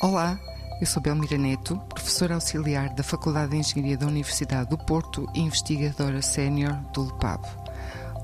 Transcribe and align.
Olá, 0.00 0.38
eu 0.80 0.86
sou 0.86 1.02
Belmira 1.02 1.36
Neto, 1.36 1.76
professora 1.88 2.36
auxiliar 2.36 2.88
da 2.90 3.02
Faculdade 3.02 3.50
de 3.50 3.56
Engenharia 3.56 3.96
da 3.98 4.06
Universidade 4.06 4.70
do 4.70 4.78
Porto 4.78 5.28
e 5.34 5.40
investigadora 5.40 6.22
sénior 6.22 6.74
do 6.92 7.02
LEPAB. 7.02 7.44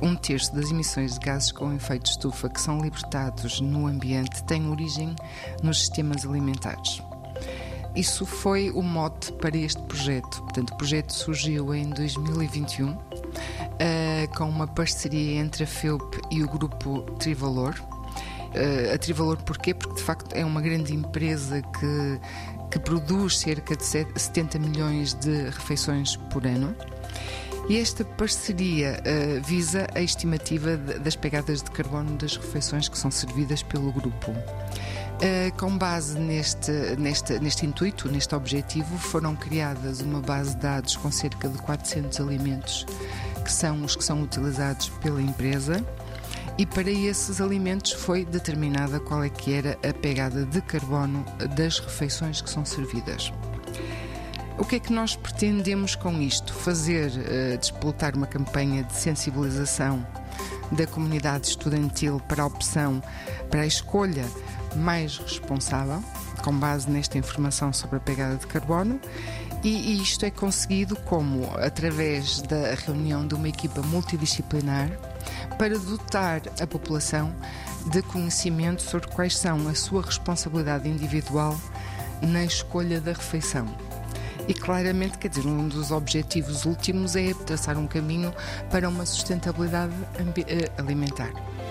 Um 0.01 0.15
terço 0.15 0.55
das 0.55 0.71
emissões 0.71 1.15
de 1.15 1.27
gases 1.27 1.51
com 1.51 1.75
efeito 1.75 2.09
estufa 2.09 2.49
que 2.49 2.61
são 2.61 2.79
libertados 2.79 3.61
no 3.61 3.89
ambiente 3.89 4.45
tem 4.45 4.71
origem 4.71 5.17
nos 5.65 5.81
sistemas 5.81 6.25
alimentares. 6.25 7.03
Isso 7.97 8.25
foi 8.25 8.71
o 8.71 8.81
mote 8.81 9.33
para 9.33 9.57
este 9.57 9.83
projeto. 9.83 10.43
Portanto, 10.43 10.71
o 10.71 10.77
projeto 10.77 11.13
surgiu 11.13 11.75
em 11.75 11.91
2021 11.91 12.89
uh, 12.89 12.99
eh, 13.81 14.29
com 14.37 14.49
uma 14.49 14.69
parceria 14.69 15.41
entre 15.41 15.65
a 15.65 15.67
FEUP 15.67 16.21
e 16.31 16.41
o 16.41 16.49
grupo 16.49 17.03
Trivalor 17.19 17.75
a 18.95 18.99
Trivalor 18.99 19.43
porquê? 19.43 19.75
Porque 19.75 19.97
de 19.97 20.03
facto 20.03 20.33
é 20.35 20.45
uma 20.45 20.61
grande 20.61 20.95
empresa 20.95 21.63
que, 21.63 22.21
que 22.71 22.79
produz 22.79 23.39
cerca 23.39 23.77
de 23.77 23.85
70 23.85 24.59
milhões 24.59 25.15
de 25.15 25.45
refeições 25.51 26.17
por 26.17 26.47
ano. 26.47 26.75
E 27.69 27.79
esta 27.79 28.05
parceria 28.05 29.01
uh, 29.01 29.43
visa 29.43 29.87
a 29.95 30.01
estimativa 30.03 30.77
de, 30.77 30.99
das 30.99 31.17
pegadas 31.17 31.63
de 31.63 31.71
carbono 31.71 32.17
das 32.19 32.37
refeições 32.37 32.89
que 32.89 32.99
são 32.99 33.11
servidas 33.11 33.63
pelo 33.63 33.91
grupo. 33.91 34.33
Uh, 34.33 35.57
com 35.57 35.79
base 35.79 36.19
neste, 36.19 36.71
neste, 36.99 37.39
neste 37.39 37.65
intuito, 37.65 38.09
neste 38.11 38.35
objetivo, 38.35 38.99
foram 38.99 39.35
criadas 39.35 40.01
uma 40.01 40.21
base 40.21 40.51
de 40.51 40.61
dados 40.61 40.95
com 40.97 41.11
cerca 41.11 41.49
de 41.49 41.57
400 41.59 42.21
alimentos 42.21 42.87
que 43.43 43.53
são 43.53 43.85
os 43.85 43.95
que 43.95 44.03
são 44.03 44.23
utilizados 44.23 44.89
pela 45.03 45.21
empresa 45.21 45.85
e 46.57 46.65
para 46.65 46.91
esses 46.91 47.41
alimentos 47.41 47.93
foi 47.93 48.25
determinada 48.25 49.01
qual 49.01 49.25
é 49.25 49.29
que 49.29 49.53
era 49.53 49.79
a 49.89 49.93
pegada 49.93 50.45
de 50.45 50.61
carbono 50.61 51.25
das 51.57 51.79
refeições 51.79 52.41
que 52.41 52.49
são 52.49 52.65
servidas. 52.65 53.33
O 54.57 54.65
que 54.65 54.77
é 54.77 54.79
que 54.79 54.93
nós 54.93 55.17
pretendemos 55.17 55.97
com 55.97 56.21
isto? 56.21 56.55
Fazer 56.55 57.11
uh, 57.11 57.59
despoltar 57.59 58.17
uma 58.17 58.27
campanha 58.27 58.85
de 58.85 58.95
sensibilização 58.95 60.07
da 60.71 60.87
comunidade 60.87 61.49
estudantil 61.49 62.21
para 62.29 62.45
a 62.45 62.47
opção, 62.47 63.03
para 63.51 63.63
a 63.63 63.67
escolha 63.67 64.25
mais 64.77 65.19
responsável, 65.19 66.03
com 66.43 66.57
base 66.57 66.89
nesta 66.89 67.19
informação 67.19 67.73
sobre 67.73 67.97
a 67.97 68.01
pegada 68.01 68.37
de 68.37 68.47
carbono, 68.47 69.01
e, 69.65 69.69
e 69.69 70.03
isto 70.03 70.25
é 70.25 70.31
conseguido 70.31 70.95
como 70.95 71.51
através 71.57 72.43
da 72.43 72.75
reunião 72.75 73.27
de 73.27 73.35
uma 73.35 73.49
equipa 73.49 73.81
multidisciplinar 73.83 74.91
para 75.59 75.79
dotar 75.79 76.43
a 76.61 76.67
população 76.67 77.35
de 77.91 78.03
conhecimento 78.03 78.83
sobre 78.83 79.09
quais 79.09 79.37
são 79.37 79.67
a 79.67 79.75
sua 79.75 80.03
responsabilidade 80.03 80.89
individual 80.89 81.59
na 82.23 82.45
escolha 82.45 83.01
da 83.01 83.13
refeição. 83.13 83.67
E 84.47 84.53
claramente, 84.53 85.17
quer 85.17 85.29
dizer, 85.29 85.47
um 85.47 85.67
dos 85.67 85.91
objetivos 85.91 86.67
últimos 86.67 87.17
é 87.17 87.33
traçar 87.33 87.79
um 87.79 87.87
caminho 87.87 88.33
para 88.71 88.89
uma 88.89 89.07
sustentabilidade 89.07 89.95
eh, 90.47 90.71
alimentar. 90.77 91.33